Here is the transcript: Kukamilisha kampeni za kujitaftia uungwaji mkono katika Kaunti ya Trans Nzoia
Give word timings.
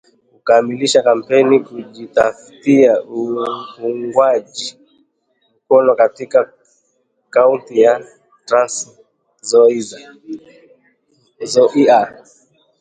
Kukamilisha 0.31 1.01
kampeni 1.03 1.59
za 1.59 1.65
kujitaftia 1.69 3.03
uungwaji 3.03 4.79
mkono 5.65 5.95
katika 5.95 6.53
Kaunti 7.29 7.81
ya 7.81 8.05
Trans 8.45 8.99
Nzoia 11.43 12.21